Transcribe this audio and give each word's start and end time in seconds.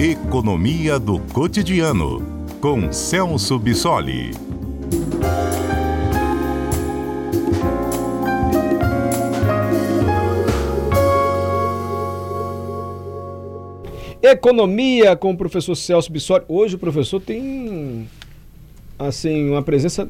Economia 0.00 0.96
do 0.96 1.18
Cotidiano, 1.18 2.22
com 2.60 2.92
Celso 2.92 3.58
Bissoli. 3.58 4.30
Economia 14.22 15.16
com 15.16 15.32
o 15.32 15.36
professor 15.36 15.74
Celso 15.74 16.12
Bissoli. 16.12 16.44
Hoje 16.46 16.76
o 16.76 16.78
professor 16.78 17.20
tem 17.20 18.08
assim 18.96 19.50
uma 19.50 19.62
presença 19.62 20.08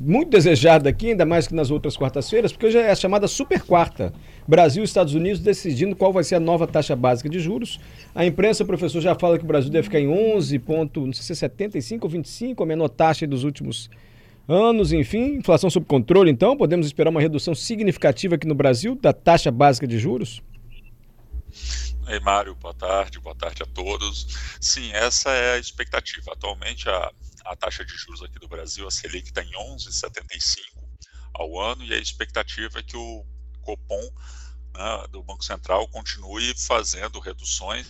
muito 0.00 0.30
desejada 0.30 0.88
aqui, 0.88 1.10
ainda 1.10 1.24
mais 1.24 1.46
que 1.46 1.54
nas 1.54 1.70
outras 1.70 1.96
quartas-feiras, 1.96 2.52
porque 2.52 2.66
hoje 2.66 2.78
é 2.78 2.90
a 2.90 2.94
chamada 2.94 3.28
super 3.28 3.62
quarta. 3.62 4.12
Brasil 4.46 4.82
e 4.82 4.84
Estados 4.84 5.14
Unidos 5.14 5.40
decidindo 5.40 5.94
qual 5.94 6.12
vai 6.12 6.24
ser 6.24 6.34
a 6.34 6.40
nova 6.40 6.66
taxa 6.66 6.96
básica 6.96 7.28
de 7.28 7.38
juros. 7.38 7.80
A 8.14 8.26
imprensa, 8.26 8.64
professor, 8.64 9.00
já 9.00 9.14
fala 9.14 9.38
que 9.38 9.44
o 9.44 9.46
Brasil 9.46 9.70
deve 9.70 9.84
ficar 9.84 10.00
em 10.00 10.08
11, 10.08 10.58
ponto, 10.58 11.06
não 11.06 11.12
sei 11.12 11.22
se 11.22 11.32
é 11.32 11.36
75 11.36 12.06
ou 12.06 12.10
25, 12.10 12.62
a 12.62 12.66
menor 12.66 12.88
taxa 12.88 13.26
dos 13.26 13.44
últimos 13.44 13.88
anos, 14.48 14.92
enfim, 14.92 15.36
inflação 15.36 15.70
sob 15.70 15.86
controle, 15.86 16.30
então 16.30 16.56
podemos 16.56 16.86
esperar 16.86 17.10
uma 17.10 17.20
redução 17.20 17.54
significativa 17.54 18.34
aqui 18.34 18.46
no 18.46 18.54
Brasil 18.54 18.94
da 18.94 19.12
taxa 19.12 19.50
básica 19.50 19.86
de 19.86 19.98
juros? 19.98 20.42
Ei, 22.06 22.20
Mário, 22.20 22.54
boa 22.56 22.74
tarde, 22.74 23.18
boa 23.18 23.34
tarde 23.34 23.62
a 23.62 23.66
todos. 23.66 24.26
Sim, 24.60 24.90
essa 24.92 25.30
é 25.30 25.54
a 25.54 25.58
expectativa. 25.58 26.32
Atualmente, 26.32 26.86
a, 26.88 27.10
a 27.44 27.56
taxa 27.56 27.84
de 27.84 27.96
juros 27.96 28.22
aqui 28.22 28.38
do 28.38 28.48
Brasil, 28.48 28.86
a 28.86 28.90
Selic, 28.90 29.28
está 29.28 29.42
em 29.42 29.52
11,75 29.52 30.84
ao 31.34 31.60
ano 31.60 31.84
e 31.84 31.92
a 31.92 31.98
expectativa 31.98 32.78
é 32.78 32.82
que 32.82 32.96
o 32.96 33.26
Copom 33.60 34.00
né, 34.74 35.06
do 35.10 35.22
Banco 35.22 35.44
Central 35.44 35.86
continue 35.88 36.54
fazendo 36.56 37.20
reduções 37.20 37.86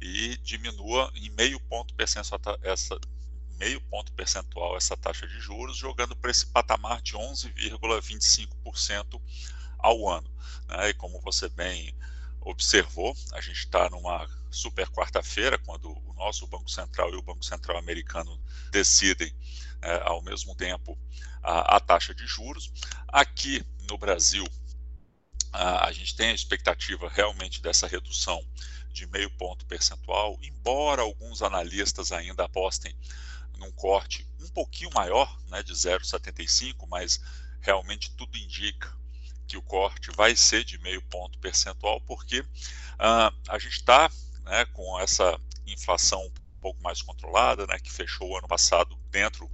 e 0.00 0.36
diminua 0.38 1.10
em 1.14 1.30
meio 1.30 1.58
ponto 1.60 1.94
percentual 1.94 2.58
essa 2.62 2.98
meio 3.58 3.80
ponto 3.82 4.12
percentual 4.12 4.76
essa 4.76 4.96
taxa 4.96 5.28
de 5.28 5.38
juros, 5.40 5.76
jogando 5.76 6.16
para 6.16 6.30
esse 6.30 6.46
patamar 6.46 7.02
de 7.02 7.14
11,25% 7.14 9.20
ao 9.78 10.08
ano. 10.08 10.30
Né? 10.68 10.90
E 10.90 10.94
como 10.94 11.20
você 11.20 11.48
bem 11.48 11.92
observou, 12.40 13.16
a 13.32 13.40
gente 13.40 13.58
está 13.58 13.88
numa 13.88 14.28
super 14.54 14.88
quarta-feira, 14.88 15.58
quando 15.58 15.90
o 15.90 16.14
nosso 16.14 16.46
Banco 16.46 16.70
Central 16.70 17.10
e 17.12 17.16
o 17.16 17.22
Banco 17.22 17.44
Central 17.44 17.76
americano 17.76 18.40
decidem 18.70 19.34
é, 19.82 20.02
ao 20.04 20.22
mesmo 20.22 20.54
tempo 20.54 20.98
a, 21.42 21.76
a, 21.76 21.80
taxa 21.80 22.14
de 22.14 22.26
juros. 22.26 22.72
Aqui 23.08 23.64
no 23.88 23.98
Brasil, 23.98 24.46
a, 25.52 25.88
a 25.88 25.92
gente 25.92 26.16
tem 26.16 26.28
a 26.28 26.34
expectativa 26.34 27.08
realmente 27.08 27.60
dessa 27.60 27.86
redução 27.86 28.42
de 28.90 29.06
meio 29.08 29.30
ponto 29.32 29.66
percentual, 29.66 30.38
embora 30.40 31.02
alguns 31.02 31.42
analistas 31.42 32.12
ainda 32.12 32.44
apostem 32.44 32.96
num 33.58 33.72
corte 33.72 34.26
um 34.40 34.48
pouquinho 34.48 34.90
maior, 34.94 35.36
né, 35.48 35.62
de 35.62 35.72
0,75, 35.72 36.86
mas 36.88 37.20
realmente 37.60 38.12
tudo 38.12 38.36
indica 38.36 38.94
que 39.46 39.56
o 39.56 39.62
corte 39.62 40.10
vai 40.12 40.34
ser 40.36 40.64
de 40.64 40.78
meio 40.78 41.02
ponto 41.02 41.38
percentual, 41.38 42.00
porque 42.02 42.40
uh, 42.40 43.34
a 43.48 43.58
gente 43.58 43.74
está 43.74 44.10
né, 44.44 44.64
com 44.66 44.98
essa 45.00 45.38
inflação 45.66 46.24
um 46.24 46.60
pouco 46.60 46.82
mais 46.82 47.02
controlada, 47.02 47.66
né, 47.66 47.78
que 47.78 47.90
fechou 47.90 48.30
o 48.30 48.36
ano 48.36 48.48
passado 48.48 48.96
dentro 49.10 49.50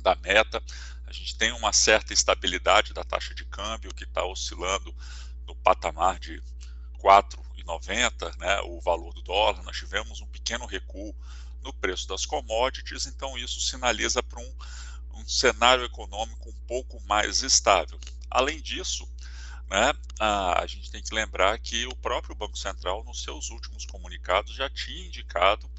da 0.00 0.14
meta. 0.16 0.62
A 1.06 1.12
gente 1.12 1.36
tem 1.36 1.52
uma 1.52 1.72
certa 1.72 2.12
estabilidade 2.12 2.92
da 2.92 3.04
taxa 3.04 3.34
de 3.34 3.44
câmbio, 3.44 3.94
que 3.94 4.04
está 4.04 4.24
oscilando 4.24 4.94
no 5.46 5.56
patamar 5.56 6.18
de 6.18 6.42
4,90, 7.02 8.36
né, 8.38 8.60
o 8.62 8.80
valor 8.80 9.14
do 9.14 9.22
dólar. 9.22 9.62
Nós 9.62 9.76
tivemos 9.76 10.20
um 10.20 10.26
pequeno 10.26 10.66
recuo 10.66 11.14
no 11.62 11.72
preço 11.72 12.06
das 12.06 12.26
commodities, 12.26 13.06
então 13.06 13.36
isso 13.38 13.60
sinaliza 13.60 14.22
para 14.22 14.40
um, 14.40 14.54
um 15.14 15.26
cenário 15.26 15.84
econômico 15.84 16.50
um 16.50 16.60
pouco 16.66 17.00
mais 17.02 17.42
estável. 17.42 17.98
Além 18.30 18.60
disso, 18.60 19.08
né, 19.70 19.92
a, 20.18 20.64
gente 20.66 20.90
tem 20.90 21.02
que 21.02 21.14
lembrar 21.14 21.58
que 21.58 21.86
o 21.86 21.96
próprio 21.96 22.34
Banco 22.34 22.58
Central, 22.58 23.04
nos 23.04 23.22
seus 23.22 23.50
últimos 23.50 23.84
comunicados, 23.84 24.54
já 24.54 24.68
tinha 24.70 25.06
indicado 25.06 25.70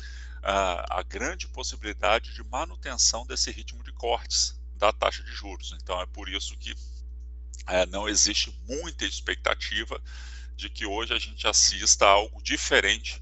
a, 0.43 0.99
a 0.99 1.03
grande 1.03 1.47
possibilidade 1.47 2.33
de 2.33 2.43
manutenção 2.43 3.25
desse 3.25 3.51
ritmo 3.51 3.83
de 3.83 3.91
cortes 3.91 4.59
da 4.75 4.93
taxa 4.93 5.23
de 5.23 5.31
juros. 5.31 5.75
Então, 5.81 5.99
é 6.01 6.05
por 6.05 6.29
isso 6.29 6.55
que 6.57 6.75
é, 7.67 7.85
não 7.87 8.07
existe 8.07 8.55
muita 8.67 9.05
expectativa 9.05 10.01
de 10.55 10.69
que 10.69 10.85
hoje 10.85 11.13
a 11.13 11.19
gente 11.19 11.47
assista 11.47 12.05
a 12.05 12.09
algo 12.09 12.41
diferente 12.41 13.21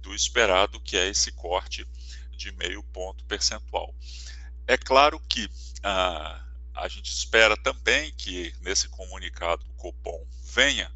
do 0.00 0.14
esperado, 0.14 0.80
que 0.80 0.96
é 0.96 1.08
esse 1.08 1.32
corte 1.32 1.86
de 2.36 2.52
meio 2.52 2.82
ponto 2.84 3.24
percentual. 3.24 3.94
É 4.66 4.76
claro 4.76 5.20
que 5.28 5.48
ah, 5.82 6.40
a 6.74 6.88
gente 6.88 7.10
espera 7.10 7.56
também 7.56 8.12
que 8.12 8.54
nesse 8.60 8.88
comunicado 8.88 9.64
do 9.64 9.72
Copom 9.74 10.26
venha 10.42 10.90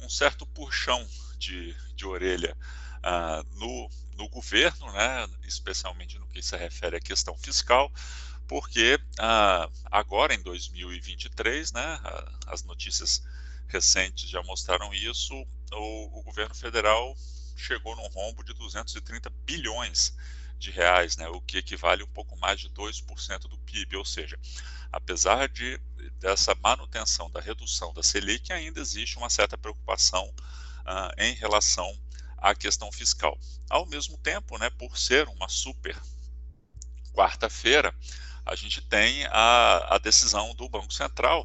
um 0.00 0.08
certo 0.08 0.46
puxão 0.46 1.06
de, 1.38 1.74
de 1.94 2.06
orelha 2.06 2.56
uh, 2.98 3.58
no, 3.58 3.90
no 4.16 4.28
governo, 4.28 4.92
né, 4.92 5.28
especialmente 5.44 6.18
no 6.18 6.26
que 6.28 6.42
se 6.42 6.56
refere 6.56 6.96
à 6.96 7.00
questão 7.00 7.36
fiscal, 7.38 7.90
porque 8.46 8.98
uh, 9.18 9.72
agora 9.90 10.34
em 10.34 10.42
2023, 10.42 11.72
né, 11.72 12.00
as 12.46 12.62
notícias 12.64 13.22
recentes 13.68 14.28
já 14.28 14.42
mostraram 14.42 14.92
isso, 14.92 15.34
o, 15.72 16.18
o 16.18 16.22
governo 16.22 16.54
federal 16.54 17.16
chegou 17.56 17.96
num 17.96 18.08
rombo 18.08 18.42
de 18.44 18.52
230 18.54 19.30
bilhões 19.44 20.14
de 20.62 20.70
reais, 20.70 21.16
né, 21.16 21.28
o 21.28 21.40
que 21.40 21.58
equivale 21.58 22.02
um 22.02 22.08
pouco 22.08 22.36
mais 22.38 22.60
de 22.60 22.68
2% 22.70 23.48
do 23.48 23.58
PIB, 23.58 23.96
ou 23.96 24.04
seja, 24.04 24.38
apesar 24.92 25.48
de 25.48 25.78
dessa 26.20 26.54
manutenção 26.54 27.28
da 27.30 27.40
redução 27.40 27.92
da 27.92 28.02
Selic, 28.02 28.52
ainda 28.52 28.80
existe 28.80 29.18
uma 29.18 29.28
certa 29.28 29.58
preocupação 29.58 30.24
uh, 30.28 31.12
em 31.18 31.34
relação 31.34 31.92
à 32.38 32.54
questão 32.54 32.92
fiscal. 32.92 33.36
Ao 33.68 33.84
mesmo 33.86 34.16
tempo, 34.18 34.56
né, 34.56 34.70
por 34.70 34.96
ser 34.96 35.28
uma 35.28 35.48
super 35.48 36.00
quarta-feira, 37.12 37.94
a 38.46 38.54
gente 38.54 38.80
tem 38.82 39.26
a, 39.26 39.96
a 39.96 39.98
decisão 39.98 40.54
do 40.54 40.68
Banco 40.68 40.92
Central 40.92 41.42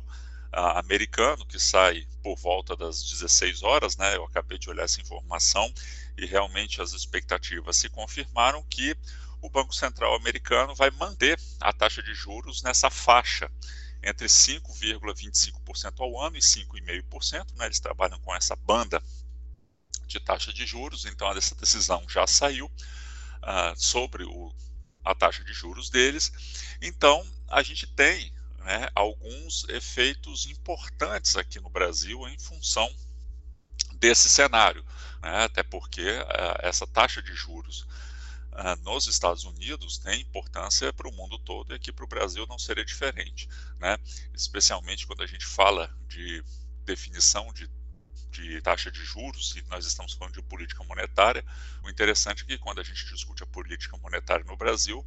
uh, 0.53 0.77
americano, 0.77 1.45
que 1.45 1.59
sai 1.59 2.07
por 2.21 2.37
volta 2.37 2.75
das 2.75 3.03
16 3.03 3.63
horas, 3.63 3.97
né, 3.97 4.15
eu 4.15 4.25
acabei 4.25 4.59
de 4.59 4.69
olhar 4.69 4.83
essa 4.83 5.01
informação, 5.01 5.73
e 6.17 6.25
realmente 6.25 6.81
as 6.81 6.93
expectativas 6.93 7.77
se 7.77 7.89
confirmaram 7.89 8.63
que 8.63 8.95
o 9.41 9.49
Banco 9.49 9.73
Central 9.73 10.15
americano 10.15 10.73
vai 10.73 10.89
manter 10.91 11.39
a 11.59 11.71
taxa 11.71 12.01
de 12.01 12.13
juros 12.13 12.63
nessa 12.63 12.89
faixa 12.89 13.51
entre 14.01 14.27
5,25% 14.27 15.99
ao 15.99 16.19
ano 16.19 16.37
e 16.37 16.41
5,5%. 16.41 17.55
Né? 17.55 17.65
Eles 17.65 17.79
trabalham 17.79 18.19
com 18.19 18.35
essa 18.35 18.55
banda 18.55 19.01
de 20.07 20.19
taxa 20.19 20.53
de 20.53 20.65
juros, 20.65 21.05
então 21.05 21.29
essa 21.31 21.53
decisão 21.55 22.03
já 22.07 22.25
saiu 22.25 22.65
uh, 22.65 23.75
sobre 23.75 24.23
o, 24.23 24.53
a 25.03 25.13
taxa 25.13 25.43
de 25.43 25.53
juros 25.53 25.89
deles. 25.89 26.31
Então, 26.81 27.25
a 27.47 27.61
gente 27.61 27.85
tem 27.87 28.33
né, 28.59 28.89
alguns 28.95 29.67
efeitos 29.69 30.45
importantes 30.45 31.35
aqui 31.35 31.59
no 31.59 31.69
Brasil 31.69 32.27
em 32.27 32.39
função 32.39 32.89
desse 33.95 34.29
cenário, 34.29 34.85
né? 35.21 35.43
até 35.43 35.63
porque 35.63 36.09
uh, 36.09 36.57
essa 36.61 36.85
taxa 36.87 37.21
de 37.21 37.33
juros 37.33 37.85
ah, 38.59 38.75
nos 38.77 39.05
Estados 39.05 39.43
Unidos 39.43 39.99
tem 39.99 40.21
importância 40.21 40.91
para 40.91 41.07
o 41.07 41.11
mundo 41.11 41.37
todo 41.37 41.71
e 41.71 41.75
aqui 41.75 41.91
para 41.91 42.03
o 42.03 42.07
Brasil 42.07 42.43
não 42.47 42.57
seria 42.57 42.83
diferente, 42.83 43.47
né? 43.79 43.99
Especialmente 44.33 45.05
quando 45.05 45.21
a 45.21 45.27
gente 45.27 45.45
fala 45.45 45.95
de 46.07 46.43
definição 46.83 47.53
de, 47.53 47.69
de 48.31 48.59
taxa 48.61 48.89
de 48.89 49.03
juros 49.05 49.55
e 49.55 49.61
nós 49.69 49.85
estamos 49.85 50.13
falando 50.13 50.33
de 50.33 50.41
política 50.41 50.83
monetária. 50.85 51.45
O 51.83 51.89
interessante 51.89 52.41
é 52.43 52.45
que 52.47 52.57
quando 52.57 52.81
a 52.81 52.83
gente 52.83 53.05
discute 53.05 53.43
a 53.43 53.45
política 53.45 53.95
monetária 53.97 54.43
no 54.43 54.57
Brasil, 54.57 55.05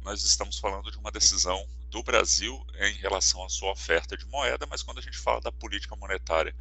nós 0.00 0.24
estamos 0.24 0.58
falando 0.58 0.90
de 0.90 0.96
uma 0.96 1.12
decisão 1.12 1.68
do 1.90 2.02
Brasil 2.02 2.64
em 2.78 2.94
relação 2.94 3.44
à 3.44 3.48
sua 3.50 3.72
oferta 3.72 4.16
de 4.16 4.24
moeda, 4.24 4.66
mas 4.70 4.82
quando 4.82 5.00
a 5.00 5.02
gente 5.02 5.18
fala 5.18 5.42
da 5.42 5.52
política 5.52 5.94
monetária 5.96 6.56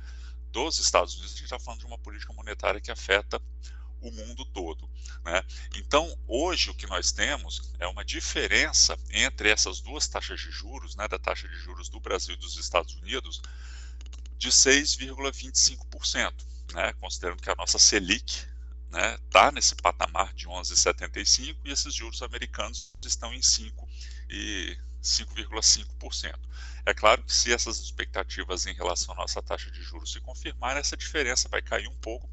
dos 0.55 0.79
Estados 0.79 1.13
Unidos, 1.15 1.33
a 1.33 1.35
gente 1.35 1.43
está 1.43 1.59
falando 1.59 1.81
de 1.81 1.85
uma 1.85 1.97
política 1.97 2.31
monetária 2.31 2.79
que 2.79 2.89
afeta 2.89 3.41
o 4.01 4.09
mundo 4.09 4.45
todo. 4.45 4.89
Né? 5.23 5.43
Então, 5.75 6.17
hoje 6.27 6.69
o 6.69 6.73
que 6.73 6.87
nós 6.87 7.11
temos 7.11 7.73
é 7.77 7.85
uma 7.87 8.05
diferença 8.05 8.97
entre 9.09 9.49
essas 9.49 9.81
duas 9.81 10.07
taxas 10.07 10.39
de 10.39 10.49
juros, 10.51 10.95
né, 10.95 11.09
da 11.09 11.19
taxa 11.19 11.47
de 11.47 11.55
juros 11.55 11.89
do 11.89 11.99
Brasil 11.99 12.35
e 12.35 12.37
dos 12.37 12.57
Estados 12.57 12.95
Unidos, 12.95 13.41
de 14.37 14.49
6,25%, 14.49 16.33
né, 16.73 16.93
considerando 16.93 17.41
que 17.41 17.49
a 17.49 17.55
nossa 17.55 17.77
Selic 17.77 18.47
está 18.95 18.95
né, 18.95 19.17
tá 19.29 19.51
nesse 19.51 19.75
patamar 19.75 20.33
de 20.33 20.47
11,75% 20.47 21.57
e 21.65 21.71
esses 21.71 21.93
juros 21.93 22.21
americanos 22.21 22.93
estão 23.03 23.33
em 23.33 23.41
5 23.41 23.87
e 24.29 24.77
5,5%. 25.03 26.33
É 26.85 26.93
claro 26.93 27.23
que 27.23 27.33
se 27.33 27.53
essas 27.53 27.79
expectativas 27.79 28.65
em 28.65 28.73
relação 28.73 29.13
à 29.13 29.17
nossa 29.17 29.41
taxa 29.41 29.69
de 29.69 29.81
juros 29.81 30.11
se 30.11 30.19
confirmarem, 30.21 30.79
essa 30.79 30.97
diferença 30.97 31.49
vai 31.49 31.61
cair 31.61 31.87
um 31.87 31.95
pouco, 31.97 32.29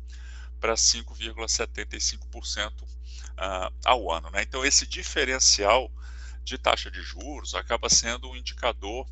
para 0.63 0.75
5,75% 0.75 2.83
uh, 2.83 3.75
ao 3.85 4.13
ano. 4.13 4.31
Né? 4.31 4.43
Então, 4.43 4.65
esse 4.65 4.87
diferencial 4.87 5.91
de 6.45 6.57
taxa 6.57 6.89
de 6.89 7.03
juros 7.03 7.57
acaba 7.57 7.89
sendo 7.89 8.31
um 8.31 8.37
indicador 8.37 9.05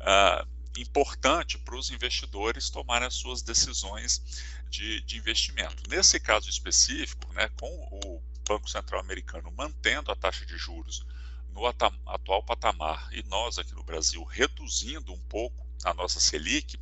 uh, 0.00 0.48
importante 0.80 1.58
para 1.58 1.76
os 1.76 1.90
investidores 1.90 2.70
tomarem 2.70 3.06
as 3.06 3.14
suas 3.14 3.42
decisões 3.42 4.22
de, 4.68 5.00
de 5.02 5.16
investimento. 5.16 5.82
Nesse 5.88 6.20
caso 6.20 6.48
específico, 6.48 7.32
né, 7.32 7.48
com 7.58 7.70
o 7.90 8.22
Banco 8.46 8.68
Central 8.68 9.00
Americano 9.00 9.50
mantendo 9.50 10.10
a 10.10 10.16
taxa 10.16 10.46
de 10.46 10.56
juros 10.56 11.04
no 11.48 11.66
atual 11.66 12.42
patamar 12.42 13.08
e 13.12 13.22
nós 13.24 13.58
aqui 13.58 13.74
no 13.74 13.82
Brasil 13.82 14.22
reduzindo 14.24 15.12
um 15.12 15.20
pouco 15.20 15.66
a 15.84 15.94
nossa 15.94 16.20
Selic, 16.20 16.78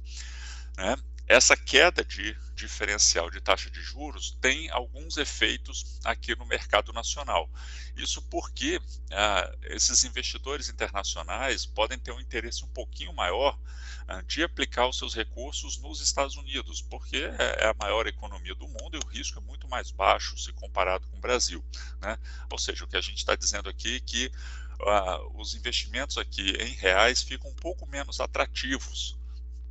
né, 0.76 0.96
essa 1.26 1.56
queda 1.56 2.05
de 2.05 2.37
diferencial 2.55 3.31
de 3.31 3.41
taxa 3.41 3.71
de 3.71 3.81
juros 3.81 4.37
tem 4.41 4.71
alguns 4.71 5.17
efeitos 5.17 5.99
aqui 6.05 6.37
no 6.37 6.47
mercado 6.47 6.93
nacional. 6.93 7.50
Isso 7.97 8.23
porque 8.23 8.81
ah, 9.11 9.53
esses 9.62 10.05
investidores 10.05 10.69
internacionais 10.69 11.67
podem 11.67 11.99
ter 11.99 12.12
um 12.12 12.21
interesse 12.21 12.65
um 12.65 12.69
pouquinho 12.69 13.12
maior 13.12 13.59
ah, 14.06 14.23
de 14.23 14.43
aplicar 14.43 14.87
os 14.87 14.99
seus 14.99 15.15
recursos 15.15 15.79
nos 15.79 16.00
Estados 16.00 16.37
Unidos, 16.37 16.82
porque 16.82 17.17
é, 17.17 17.65
é 17.65 17.67
a 17.69 17.75
maior 17.75 18.06
economia 18.06 18.55
do 18.55 18.69
mundo 18.69 18.97
e 18.97 18.99
o 18.99 19.09
risco 19.09 19.38
é 19.38 19.43
muito 19.43 19.67
mais 19.67 19.91
baixo 19.91 20.38
se 20.38 20.53
comparado 20.53 21.06
com 21.09 21.17
o 21.17 21.20
Brasil. 21.20 21.65
Né? 22.00 22.19
Ou 22.50 22.59
seja, 22.59 22.85
o 22.85 22.88
que 22.88 22.97
a 22.97 23.00
gente 23.00 23.19
está 23.19 23.35
dizendo 23.35 23.69
aqui 23.69 23.97
é 23.97 24.00
que 24.00 24.31
ah, 24.87 25.20
os 25.35 25.55
investimentos 25.55 26.19
aqui 26.19 26.50
em 26.61 26.75
reais 26.75 27.23
ficam 27.23 27.50
um 27.50 27.55
pouco 27.55 27.87
menos 27.87 28.20
atrativos 28.20 29.17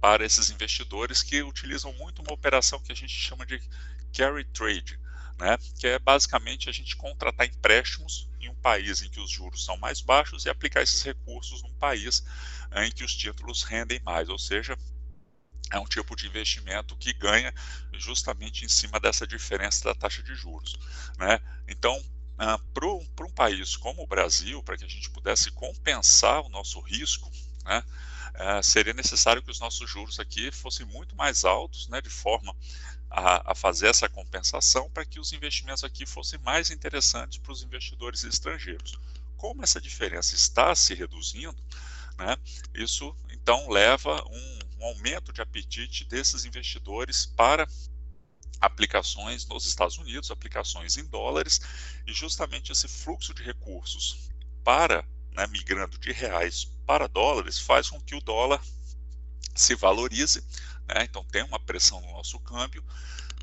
para 0.04 0.26
esses 0.26 0.50
investidores 0.50 1.24
que 1.24 1.42
utilizam 1.42 1.94
muito 1.94 2.22
uma 2.22 2.34
operação 2.34 2.78
que 2.78 2.92
a 2.92 2.96
gente 2.96 3.14
chama 3.14 3.46
de 3.46 3.58
carry 4.12 4.44
trade, 4.44 5.00
né? 5.40 5.58
que 5.80 5.88
é 5.88 5.98
basicamente 5.98 6.68
a 6.68 6.74
gente 6.74 6.98
contratar 6.98 7.48
empréstimos 7.48 8.28
em 8.42 8.50
um 8.50 8.56
país 8.56 9.02
em 9.02 9.10
que 9.10 9.22
os 9.22 9.32
juros 9.32 9.64
são 9.64 9.78
mais 9.78 10.02
baixos 10.02 10.44
e 10.44 10.50
aplicar 10.50 10.82
esses 10.82 11.02
recursos 11.02 11.64
num 11.64 11.74
país 11.76 12.22
em 12.76 12.92
que 12.92 13.06
os 13.06 13.16
títulos 13.16 13.64
rendem 13.64 14.02
mais, 14.02 14.28
ou 14.28 14.38
seja, 14.38 14.78
é 15.72 15.80
um 15.80 15.86
tipo 15.86 16.18
de 16.18 16.28
investimento 16.28 16.98
que 16.98 17.14
ganha 17.14 17.54
justamente 17.94 18.66
em 18.66 18.70
cima 18.70 19.00
dessa 19.00 19.26
diferença 19.26 19.86
da 19.86 19.96
taxa 19.96 20.22
de 20.22 20.36
juros. 20.36 20.76
Né? 21.18 21.40
Então, 21.66 21.98
ah, 22.38 22.60
para 22.74 22.88
um 22.90 23.32
país 23.34 23.78
como 23.78 24.04
o 24.04 24.08
Brasil, 24.08 24.62
para 24.64 24.76
que 24.76 24.84
a 24.84 24.90
gente 24.90 25.10
pudesse 25.12 25.50
compensar 25.52 26.42
o 26.42 26.50
nosso 26.50 26.82
risco, 26.82 27.32
né, 27.64 27.82
é, 28.34 28.62
seria 28.62 28.94
necessário 28.94 29.42
que 29.42 29.52
os 29.52 29.60
nossos 29.60 29.90
juros 29.90 30.20
aqui 30.20 30.52
fossem 30.52 30.86
muito 30.86 31.16
mais 31.16 31.46
altos, 31.46 31.88
né, 31.88 32.02
de 32.02 32.10
forma 32.10 32.56
a, 33.10 33.52
a 33.52 33.56
fazer 33.56 33.88
essa 33.88 34.10
compensação 34.10 34.90
para 34.90 35.06
que 35.06 35.20
os 35.20 35.34
investimentos 35.34 35.84
aqui 35.84 36.06
fossem 36.06 36.40
mais 36.40 36.72
interessantes 36.72 37.38
para 37.38 37.52
os 37.52 37.62
investidores 37.62 38.24
estrangeiros. 38.24 38.98
Como 39.38 39.64
essa 39.64 39.80
diferença 39.80 40.34
está 40.34 40.74
se 40.74 40.94
reduzindo, 40.96 41.62
né, 42.18 42.36
isso 42.74 43.16
então 43.30 43.70
leva 43.70 44.24
um, 44.28 44.60
um 44.80 44.86
aumento 44.86 45.32
de 45.32 45.42
apetite 45.42 46.06
desses 46.06 46.44
investidores 46.44 47.26
para 47.26 47.68
aplicações 48.60 49.46
nos 49.46 49.66
Estados 49.66 49.98
Unidos, 49.98 50.32
aplicações 50.32 50.98
em 50.98 51.06
dólares, 51.06 51.60
e 52.08 52.14
justamente 52.14 52.72
esse 52.72 52.88
fluxo 52.88 53.34
de 53.34 53.44
recursos 53.44 54.30
para 54.64 55.06
né, 55.36 55.48
migrando 55.48 55.98
de 55.98 56.12
reais 56.12 56.66
para 56.86 57.08
dólares, 57.08 57.60
faz 57.60 57.90
com 57.90 58.00
que 58.00 58.16
o 58.16 58.22
dólar 58.22 58.62
se 59.56 59.76
valorize, 59.76 60.42
né, 60.88 61.04
então 61.04 61.24
tem 61.26 61.44
uma 61.44 61.60
pressão 61.60 62.02
no 62.02 62.12
nosso 62.12 62.40
câmbio, 62.40 62.84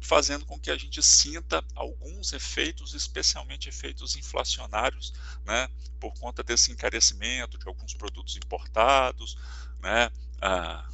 fazendo 0.03 0.47
com 0.47 0.59
que 0.59 0.71
a 0.71 0.77
gente 0.77 1.03
sinta 1.03 1.65
alguns 1.75 2.33
efeitos, 2.33 2.95
especialmente 2.95 3.69
efeitos 3.69 4.17
inflacionários, 4.17 5.13
né, 5.45 5.69
por 5.99 6.13
conta 6.15 6.43
desse 6.43 6.73
encarecimento 6.73 7.59
de 7.59 7.69
alguns 7.69 7.95
produtos 7.95 8.37
importados, 8.37 9.37
né, 9.81 10.11
ah, 10.41 10.89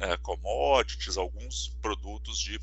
é, 0.00 0.16
commodities, 0.16 1.16
alguns 1.16 1.68
produtos 1.80 2.38
de 2.38 2.58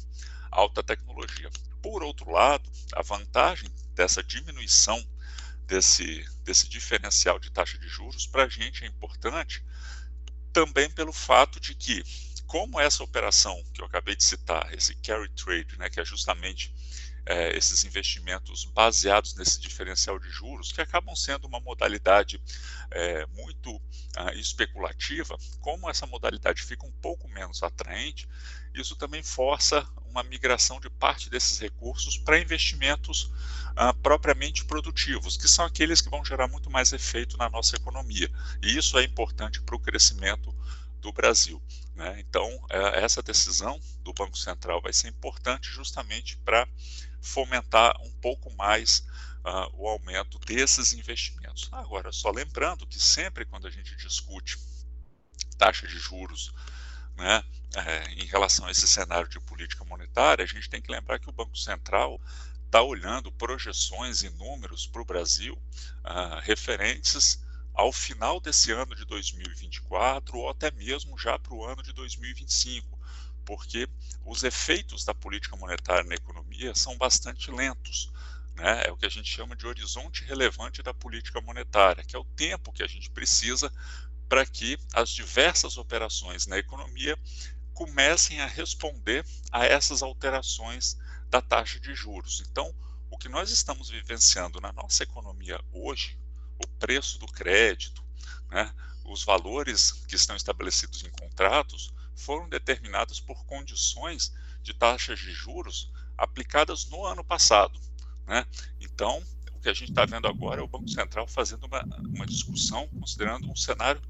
alta 0.52 0.84
tecnologia. 0.84 1.50
Por 1.82 2.04
outro 2.04 2.30
lado, 2.30 2.70
a 2.94 3.02
vantagem 3.02 3.70
dessa 3.94 4.22
diminuição 4.22 5.02
desse, 5.70 6.26
desse 6.44 6.68
diferencial 6.68 7.40
de 7.40 7.52
taxa 7.52 7.78
de 7.78 7.88
juros 7.88 8.26
para 8.26 8.44
a 8.46 8.50
gente 8.50 8.84
é 8.84 8.88
importante 8.88 9.64
também 10.52 10.90
pelo 10.90 11.14
fato 11.14 11.60
de 11.60 11.76
que, 11.76 12.04
como 12.48 12.80
essa 12.80 13.04
operação 13.04 13.64
que 13.72 13.80
eu 13.80 13.86
acabei 13.86 14.16
de 14.16 14.24
citar, 14.24 14.74
esse 14.74 14.96
carry 14.96 15.30
trade, 15.30 15.78
né, 15.78 15.88
que 15.88 16.00
é 16.00 16.06
justamente 16.06 16.74
é, 17.30 17.56
esses 17.56 17.86
investimentos 17.86 18.66
baseados 18.66 19.36
nesse 19.36 19.60
diferencial 19.60 20.18
de 20.18 20.28
juros, 20.32 20.72
que 20.72 20.82
acabam 20.82 21.16
sendo 21.16 21.46
uma 21.46 21.60
modalidade 21.60 22.42
é, 22.90 23.24
muito 23.28 23.80
ah, 24.18 24.34
especulativa, 24.34 25.38
como 25.62 25.88
essa 25.88 26.08
modalidade 26.08 26.64
fica 26.64 26.88
um 26.88 26.92
pouco 26.92 27.28
menos 27.28 27.62
atraente, 27.62 28.28
isso 28.74 28.96
também 28.96 29.22
força 29.22 29.88
uma 30.06 30.24
migração 30.24 30.80
de 30.80 30.90
parte 30.90 31.30
desses 31.30 31.60
recursos 31.60 32.18
para 32.18 32.40
investimentos 32.40 33.32
ah, 33.76 33.94
propriamente 33.94 34.66
produtivos, 34.66 35.38
que 35.38 35.48
são 35.48 35.66
aqueles 35.66 36.02
que 36.02 36.10
vão 36.10 36.26
gerar 36.26 36.48
muito 36.48 36.72
mais 36.72 36.94
efeito 36.94 37.38
na 37.38 37.48
nossa 37.48 37.76
economia. 37.76 38.28
E 38.64 38.76
isso 38.76 38.98
é 38.98 39.04
importante 39.04 39.62
para 39.62 39.76
o 39.76 39.80
crescimento 39.80 40.52
do 41.00 41.14
Brasil. 41.14 41.62
Né? 41.96 42.20
Então, 42.20 42.50
é, 42.70 43.04
essa 43.04 43.22
decisão 43.22 43.80
do 44.02 44.14
Banco 44.14 44.38
Central 44.38 44.82
vai 44.82 44.94
ser 44.94 45.10
importante 45.10 45.70
justamente 45.70 46.38
para 46.40 46.68
fomentar 47.22 48.00
um 48.02 48.12
pouco 48.22 48.52
mais 48.54 49.00
uh, 49.46 49.70
o 49.74 49.88
aumento 49.88 50.40
desses 50.40 50.94
investimentos. 50.94 51.70
Agora, 51.72 52.12
só 52.12 52.32
lembrando 52.32 52.88
que 52.88 53.00
sempre 53.00 53.46
quando 53.46 53.68
a 53.68 53.72
gente 53.72 53.96
discute 53.96 54.58
taxa 55.58 55.88
de 55.88 55.98
juros 55.98 56.52
né, 57.16 57.44
é, 57.76 58.14
em 58.14 58.26
relação 58.26 58.66
a 58.66 58.72
esse 58.72 58.88
cenário 58.88 59.30
de 59.30 59.40
política 59.42 59.84
monetária, 59.84 60.44
a 60.44 60.48
gente 60.48 60.70
tem 60.70 60.82
que 60.82 60.92
lembrar 60.92 61.20
que 61.20 61.30
o 61.30 61.34
Banco 61.34 61.58
Central 61.58 62.20
está 62.66 62.82
olhando 62.82 63.32
projeções 63.32 64.22
e 64.22 64.30
números 64.30 64.88
para 64.88 65.02
o 65.02 65.06
Brasil 65.06 65.56
uh, 65.56 66.40
referentes 66.42 67.44
ao 67.74 67.92
final 67.92 68.40
desse 68.40 68.72
ano 68.72 68.96
de 68.96 69.06
2024 69.06 70.38
ou 70.38 70.50
até 70.50 70.72
mesmo 70.72 71.18
já 71.18 71.38
para 71.40 71.54
o 71.54 71.66
ano 71.66 71.82
de 71.82 71.92
2025, 71.94 73.00
porque 73.50 73.90
os 74.24 74.44
efeitos 74.44 75.04
da 75.04 75.12
política 75.12 75.56
monetária 75.56 76.04
na 76.04 76.14
economia 76.14 76.76
são 76.76 76.96
bastante 76.96 77.50
lentos. 77.50 78.12
Né? 78.54 78.84
É 78.86 78.92
o 78.92 78.96
que 78.96 79.08
a 79.08 79.10
gente 79.10 79.28
chama 79.28 79.56
de 79.56 79.66
horizonte 79.66 80.24
relevante 80.24 80.84
da 80.84 80.94
política 80.94 81.42
monetária, 81.42 82.04
que 82.04 82.16
é 82.16 82.20
o 82.20 82.24
tempo 82.24 82.72
que 82.72 82.84
a 82.84 82.88
gente 82.88 83.10
precisa 83.10 83.74
para 84.30 84.46
que 84.46 84.78
as 84.94 85.10
diversas 85.10 85.78
operações 85.78 86.46
na 86.46 86.60
economia 86.60 87.18
comecem 87.74 88.40
a 88.40 88.46
responder 88.46 89.26
a 89.52 89.66
essas 89.66 90.04
alterações 90.04 90.96
da 91.28 91.42
taxa 91.42 91.80
de 91.80 91.96
juros. 91.96 92.44
Então, 92.52 92.72
o 93.10 93.18
que 93.18 93.28
nós 93.28 93.50
estamos 93.50 93.90
vivenciando 93.90 94.62
na 94.62 94.72
nossa 94.72 95.02
economia 95.02 95.60
hoje, 95.74 96.16
o 96.64 96.68
preço 96.78 97.18
do 97.18 97.26
crédito, 97.26 98.04
né, 98.52 98.72
os 99.06 99.24
valores 99.24 99.92
que 100.08 100.16
estão 100.16 100.36
estabelecidos 100.36 101.04
em 101.04 101.10
contratos, 101.10 101.92
foram 102.20 102.50
determinados 102.50 103.20
por 103.20 103.46
condições 103.46 104.34
de 104.62 104.74
taxas 104.74 105.20
de 105.20 105.32
juros 105.32 105.92
aplicadas 106.18 106.88
no 106.90 107.06
ano 107.06 107.24
passado. 107.24 107.80
Né? 108.28 108.46
Então, 108.80 109.24
o 109.54 109.60
que 109.60 109.70
a 109.70 109.74
gente 109.74 109.90
está 109.90 110.06
vendo 110.06 110.28
agora 110.28 110.62
é 110.62 110.64
o 110.64 110.68
Banco 110.68 110.90
Central 110.90 111.28
fazendo 111.28 111.66
uma, 111.66 111.84
uma 111.84 112.26
discussão, 112.26 112.88
considerando 112.88 113.50
um 113.50 113.56
cenário 113.56 114.02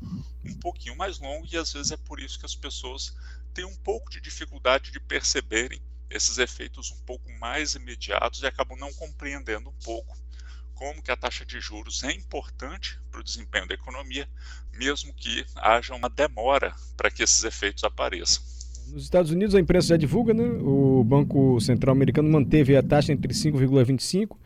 um 0.44 0.54
pouquinho 0.56 0.96
mais 0.96 1.20
longo, 1.20 1.48
e 1.51 1.58
às 1.58 1.72
vezes 1.72 1.92
é 1.92 1.98
por 1.98 2.20
isso 2.20 2.39
que 2.39 2.46
as 2.46 2.56
pessoas 2.56 3.16
têm 3.54 3.66
um 3.66 3.75
pouco 3.78 4.10
de 4.10 4.20
dificuldade 4.20 4.92
de 4.92 5.00
perceberem 5.00 5.82
esses 6.10 6.38
efeitos 6.38 6.92
um 6.92 7.00
pouco 7.00 7.32
mais 7.34 7.75
imediatos 7.75 8.42
e 8.42 8.48
acabam 8.48 8.78
não 8.78 8.92
compreendendo 8.94 9.70
um 9.70 9.84
pouco 9.84 10.18
como 10.80 11.04
que 11.04 11.12
a 11.12 11.18
taxa 11.18 11.46
de 11.46 11.60
juros 11.60 12.06
é 12.06 12.14
importante 12.14 12.98
para 13.12 13.20
o 13.20 13.24
desempenho 13.24 13.68
da 13.68 13.74
economia, 13.74 14.26
mesmo 14.74 15.14
que 15.14 15.46
haja 15.58 15.94
uma 15.94 16.10
demora 16.10 16.74
para 16.96 17.12
que 17.12 17.22
esses 17.22 17.44
efeitos 17.44 17.84
apareçam. 17.84 18.42
Nos 18.88 19.04
Estados 19.04 19.30
Unidos, 19.30 19.54
a 19.54 19.60
imprensa 19.60 19.90
já 19.90 19.98
divulga, 19.98 20.34
né? 20.34 20.46
O 20.62 21.04
Banco 21.04 21.60
Central 21.60 21.94
Americano 21.94 22.30
manteve 22.30 22.78
a 22.78 22.82
taxa 22.82 23.12
entre 23.12 23.34
5,25% 23.34 24.38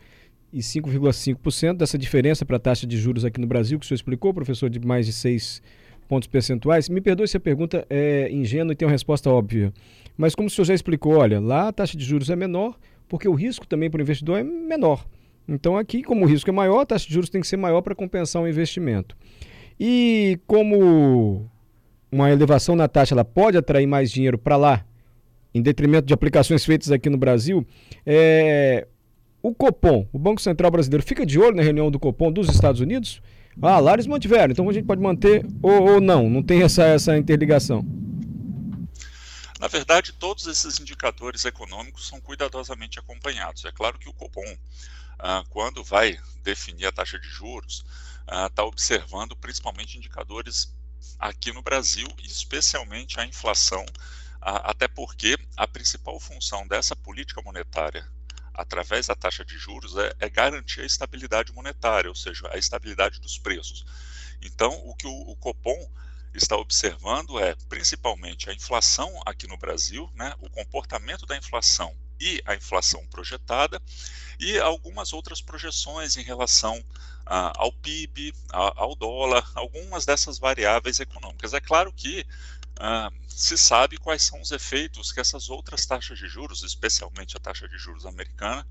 e 0.52 0.58
5,5% 0.58 1.76
dessa 1.76 1.96
diferença 1.96 2.44
para 2.44 2.56
a 2.56 2.60
taxa 2.60 2.84
de 2.84 2.98
juros 2.98 3.24
aqui 3.24 3.40
no 3.40 3.46
Brasil, 3.46 3.78
que 3.78 3.84
o 3.84 3.88
senhor 3.88 3.96
explicou, 3.96 4.34
professor, 4.34 4.68
de 4.68 4.80
mais 4.80 5.06
de 5.06 5.12
6 5.12 5.62
pontos 6.08 6.26
percentuais. 6.26 6.88
Me 6.88 7.00
perdoe 7.00 7.28
se 7.28 7.36
a 7.36 7.40
pergunta 7.40 7.86
é 7.88 8.28
ingênua 8.30 8.72
e 8.72 8.76
tem 8.76 8.86
uma 8.86 8.92
resposta 8.92 9.30
óbvia, 9.30 9.72
mas 10.16 10.34
como 10.34 10.48
o 10.48 10.50
senhor 10.50 10.66
já 10.66 10.74
explicou, 10.74 11.16
olha, 11.16 11.40
lá 11.40 11.68
a 11.68 11.72
taxa 11.72 11.96
de 11.96 12.04
juros 12.04 12.28
é 12.28 12.36
menor, 12.36 12.76
porque 13.08 13.28
o 13.28 13.34
risco 13.34 13.66
também 13.66 13.88
para 13.88 14.00
o 14.00 14.02
investidor 14.02 14.40
é 14.40 14.42
menor. 14.42 15.06
Então 15.46 15.76
aqui, 15.76 16.02
como 16.02 16.24
o 16.24 16.28
risco 16.28 16.48
é 16.48 16.52
maior, 16.52 16.80
a 16.80 16.86
taxa 16.86 17.06
de 17.06 17.14
juros 17.14 17.30
tem 17.30 17.40
que 17.40 17.46
ser 17.46 17.56
maior 17.56 17.82
para 17.82 17.94
compensar 17.94 18.42
o 18.42 18.48
investimento. 18.48 19.16
E 19.78 20.38
como 20.46 21.48
uma 22.10 22.30
elevação 22.30 22.76
na 22.76 22.88
taxa 22.88 23.14
ela 23.14 23.24
pode 23.24 23.56
atrair 23.58 23.86
mais 23.86 24.10
dinheiro 24.10 24.38
para 24.38 24.56
lá, 24.56 24.84
em 25.52 25.60
detrimento 25.62 26.06
de 26.06 26.14
aplicações 26.14 26.64
feitas 26.64 26.90
aqui 26.90 27.10
no 27.10 27.18
Brasil, 27.18 27.66
é, 28.04 28.86
o 29.42 29.54
Copom, 29.54 30.08
o 30.12 30.18
Banco 30.18 30.40
Central 30.40 30.70
Brasileiro, 30.70 31.04
fica 31.04 31.26
de 31.26 31.38
olho 31.38 31.56
na 31.56 31.62
reunião 31.62 31.90
do 31.90 31.98
Copom 31.98 32.32
dos 32.32 32.48
Estados 32.48 32.80
Unidos? 32.80 33.20
Ah, 33.60 33.78
lá 33.78 33.92
eles 33.92 34.06
mantiveram, 34.06 34.50
então 34.50 34.68
a 34.68 34.72
gente 34.72 34.86
pode 34.86 35.00
manter 35.00 35.46
ou, 35.62 35.94
ou 35.94 36.00
não, 36.00 36.28
não 36.28 36.42
tem 36.42 36.62
essa, 36.62 36.84
essa 36.84 37.16
interligação. 37.16 37.84
Na 39.60 39.68
verdade, 39.68 40.12
todos 40.12 40.46
esses 40.46 40.80
indicadores 40.80 41.44
econômicos 41.44 42.08
são 42.08 42.20
cuidadosamente 42.20 42.98
acompanhados. 42.98 43.64
É 43.64 43.72
claro 43.72 43.98
que 43.98 44.08
o 44.08 44.12
Copom, 44.12 44.44
quando 45.48 45.82
vai 45.82 46.18
definir 46.42 46.86
a 46.86 46.92
taxa 46.92 47.18
de 47.18 47.28
juros, 47.28 47.84
está 48.24 48.62
ah, 48.62 48.66
observando 48.66 49.36
principalmente 49.36 49.98
indicadores 49.98 50.74
aqui 51.18 51.52
no 51.52 51.62
Brasil, 51.62 52.08
especialmente 52.22 53.20
a 53.20 53.26
inflação, 53.26 53.84
ah, 54.40 54.70
até 54.70 54.88
porque 54.88 55.38
a 55.56 55.66
principal 55.66 56.18
função 56.18 56.66
dessa 56.66 56.96
política 56.96 57.42
monetária 57.42 58.06
através 58.52 59.08
da 59.08 59.16
taxa 59.16 59.44
de 59.44 59.58
juros 59.58 59.96
é, 59.96 60.14
é, 60.20 60.28
garantir 60.28 60.80
a 60.80 60.86
estabilidade 60.86 61.52
monetária, 61.52 62.08
ou 62.08 62.14
seja, 62.14 62.48
a 62.52 62.56
estabilidade 62.56 63.20
dos 63.20 63.36
preços. 63.36 63.84
Então, 64.40 64.72
o 64.86 64.94
que 64.94 65.06
o, 65.08 65.30
o 65.30 65.36
Copom 65.36 65.90
está 66.32 66.56
observando 66.56 67.38
é 67.38 67.56
principalmente 67.68 68.48
a 68.48 68.54
inflação 68.54 69.12
aqui 69.26 69.48
no 69.48 69.56
Brasil, 69.56 70.08
né, 70.14 70.34
o 70.38 70.48
comportamento 70.48 71.26
da 71.26 71.36
inflação 71.36 71.94
e 72.20 72.42
a 72.44 72.54
inflação 72.54 73.06
projetada 73.06 73.80
e 74.38 74.58
algumas 74.58 75.12
outras 75.12 75.40
projeções 75.40 76.16
em 76.16 76.22
relação 76.22 76.82
ah, 77.26 77.52
ao 77.56 77.72
PIB, 77.72 78.34
a, 78.52 78.82
ao 78.82 78.94
dólar, 78.94 79.48
algumas 79.54 80.04
dessas 80.04 80.38
variáveis 80.38 81.00
econômicas. 81.00 81.54
É 81.54 81.60
claro 81.60 81.92
que 81.92 82.26
ah, 82.78 83.10
se 83.28 83.56
sabe 83.56 83.98
quais 83.98 84.22
são 84.22 84.40
os 84.40 84.50
efeitos 84.50 85.12
que 85.12 85.20
essas 85.20 85.48
outras 85.48 85.86
taxas 85.86 86.18
de 86.18 86.28
juros, 86.28 86.62
especialmente 86.62 87.36
a 87.36 87.40
taxa 87.40 87.68
de 87.68 87.78
juros 87.78 88.06
americana, 88.06 88.66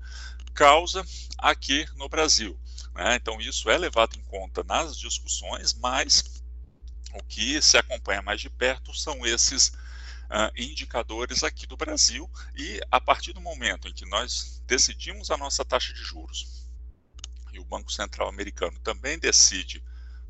causa 0.54 1.04
aqui 1.38 1.86
no 1.96 2.08
Brasil. 2.08 2.58
Né? 2.94 3.16
Então 3.16 3.40
isso 3.40 3.68
é 3.68 3.76
levado 3.76 4.16
em 4.16 4.22
conta 4.22 4.62
nas 4.62 4.96
discussões, 4.96 5.74
mas 5.74 6.42
o 7.12 7.22
que 7.24 7.60
se 7.60 7.76
acompanha 7.76 8.22
mais 8.22 8.40
de 8.40 8.50
perto 8.50 8.94
são 8.94 9.24
esses 9.26 9.72
uh, 10.34 10.52
indicadores 10.56 11.44
aqui 11.44 11.66
do 11.66 11.76
Brasil 11.76 12.28
e 12.56 12.80
a 12.90 13.00
partir 13.00 13.32
do 13.32 13.40
momento 13.40 13.86
em 13.86 13.92
que 13.92 14.04
nós 14.04 14.60
decidimos 14.66 15.30
a 15.30 15.36
nossa 15.36 15.64
taxa 15.64 15.94
de 15.94 16.02
juros 16.02 16.66
e 17.52 17.60
o 17.60 17.64
Banco 17.64 17.92
Central 17.92 18.28
americano 18.28 18.78
também 18.80 19.18
decide 19.18 19.82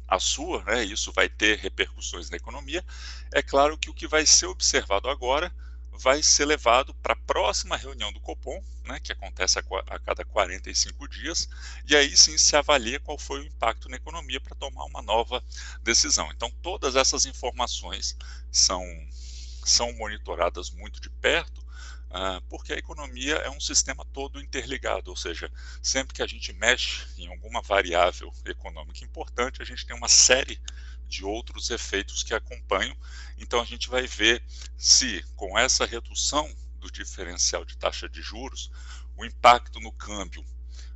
a 0.06 0.18
sua, 0.18 0.62
né, 0.64 0.84
isso 0.84 1.10
vai 1.12 1.30
ter 1.30 1.58
repercussões 1.58 2.28
na 2.28 2.36
economia, 2.36 2.84
é 3.32 3.42
claro 3.42 3.78
que 3.78 3.88
o 3.88 3.94
que 3.94 4.06
vai 4.06 4.26
ser 4.26 4.46
observado 4.46 5.08
agora 5.08 5.50
vai 5.98 6.22
ser 6.22 6.44
levado 6.44 6.94
para 6.94 7.14
a 7.14 7.24
próxima 7.26 7.76
reunião 7.76 8.12
do 8.12 8.20
Copom, 8.20 8.62
né, 8.84 9.00
que 9.00 9.12
acontece 9.12 9.58
a, 9.58 9.62
a, 9.86 9.98
cada 9.98 10.24
45 10.24 11.08
dias, 11.08 11.48
e 11.88 11.96
aí 11.96 12.16
sim 12.16 12.36
se 12.36 12.56
avalia 12.56 13.00
qual 13.00 13.16
foi 13.16 13.40
o 13.40 13.46
impacto 13.46 13.88
na 13.88 13.96
economia 13.96 14.40
para 14.40 14.56
tomar 14.56 14.84
uma 14.84 15.00
nova 15.00 15.42
decisão. 15.82 16.30
Então, 16.32 16.50
todas 16.62 16.96
essas 16.96 17.24
informações 17.24 18.16
são, 18.50 18.84
são 19.70 19.92
monitoradas 19.94 20.70
muito 20.70 21.00
de 21.00 21.10
perto, 21.10 21.60
uh, 21.60 22.40
porque 22.48 22.72
a 22.72 22.78
economia 22.78 23.36
é 23.36 23.50
um 23.50 23.60
sistema 23.60 24.04
todo 24.12 24.40
interligado, 24.40 25.10
ou 25.10 25.16
seja, 25.16 25.50
sempre 25.82 26.14
que 26.14 26.22
a 26.22 26.26
gente 26.26 26.52
mexe 26.52 27.06
em 27.18 27.28
alguma 27.28 27.60
variável 27.62 28.32
econômica 28.44 29.04
importante, 29.04 29.62
a 29.62 29.64
gente 29.64 29.86
tem 29.86 29.96
uma 29.96 30.08
série 30.08 30.60
de 31.06 31.24
outros 31.24 31.70
efeitos 31.70 32.22
que 32.22 32.34
acompanham. 32.34 32.96
Então 33.38 33.60
a 33.60 33.64
gente 33.64 33.88
vai 33.88 34.06
ver 34.06 34.42
se 34.76 35.22
com 35.36 35.58
essa 35.58 35.84
redução 35.84 36.52
do 36.78 36.90
diferencial 36.90 37.64
de 37.64 37.76
taxa 37.76 38.08
de 38.08 38.20
juros, 38.20 38.70
o 39.16 39.24
impacto 39.24 39.80
no 39.80 39.92
câmbio 39.92 40.44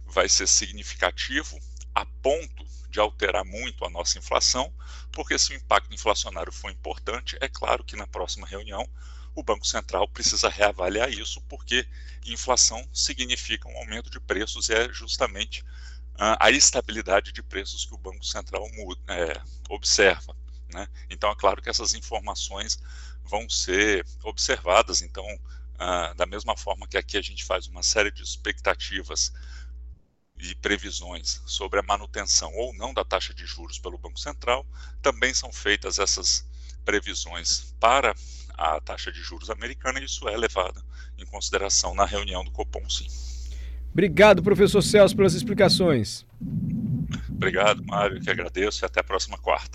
vai 0.07 0.29
ser 0.29 0.47
significativo 0.47 1.59
a 1.95 2.05
ponto 2.05 2.68
de 2.89 3.01
alterar 3.01 3.45
muito 3.45 3.85
a 3.85 3.91
nossa 3.91 4.19
inflação, 4.19 4.73
porque 5.13 5.39
se 5.39 5.53
o 5.53 5.57
impacto 5.57 5.95
inflacionário 5.95 6.53
for 6.53 6.71
importante, 6.71 7.37
é 7.41 7.49
claro 7.49 7.85
que 7.85 7.97
na 7.97 8.07
próxima 8.07 8.47
reunião 8.47 8.89
o 9.35 9.43
Banco 9.43 9.67
Central 9.67 10.09
precisa 10.09 10.49
reavaliar 10.49 11.11
isso, 11.11 11.41
porque 11.43 11.87
inflação 12.27 12.87
significa 12.93 13.69
um 13.69 13.77
aumento 13.77 14.11
de 14.11 14.19
preços 14.19 14.69
e 14.69 14.75
é 14.75 14.93
justamente 14.93 15.65
a 16.19 16.51
estabilidade 16.51 17.31
de 17.31 17.43
preços 17.43 17.85
que 17.85 17.95
o 17.95 17.99
Banco 17.99 18.25
Central 18.25 18.69
muda, 18.73 19.01
é, 19.07 19.41
observa. 19.69 20.37
Né? 20.69 20.89
Então, 21.09 21.31
é 21.31 21.37
claro 21.37 21.63
que 21.63 21.71
essas 21.71 21.95
informações 21.95 22.81
vão 23.25 23.49
ser 23.49 24.05
observadas. 24.25 25.01
Então, 25.01 25.25
ah, 25.79 26.13
da 26.15 26.27
mesma 26.27 26.57
forma 26.57 26.89
que 26.89 26.99
aqui 26.99 27.17
a 27.17 27.23
gente 27.23 27.45
faz 27.45 27.69
uma 27.69 27.85
série 27.85 28.11
de 28.11 28.23
expectativas 28.23 29.33
e 30.41 30.55
previsões 30.55 31.43
sobre 31.47 31.81
a 31.81 31.83
manutenção 31.83 32.53
ou 32.55 32.73
não 32.75 32.95
da 32.95 33.05
taxa 33.05 33.35
de 33.35 33.45
juros 33.45 33.79
pelo 33.79 33.99
Banco 33.99 34.19
Central, 34.19 34.65
também 35.03 35.35
são 35.35 35.53
feitas 35.53 35.99
essas 35.99 36.47
previsões 36.85 37.75
para 37.81 38.15
a 38.57 38.81
taxa 38.81 39.13
de 39.13 39.21
juros 39.21 39.51
americana 39.51 40.01
e 40.01 40.05
isso 40.05 40.29
é 40.29 40.37
levado 40.37 40.83
em 41.19 41.27
consideração 41.27 41.95
na 41.95 42.05
reunião 42.05 42.45
do 42.45 42.51
Copom, 42.51 42.89
sim. 42.89 43.09
Obrigado, 43.93 44.43
professor 44.43 44.81
Celso, 44.81 45.17
pelas 45.17 45.35
explicações. 45.35 46.25
Obrigado, 47.29 47.85
Mário, 47.85 48.21
que 48.21 48.31
agradeço 48.31 48.85
e 48.85 48.87
até 48.87 49.01
a 49.01 49.05
próxima 49.05 49.37
quarta. 49.39 49.67